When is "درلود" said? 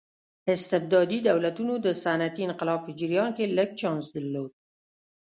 4.15-4.51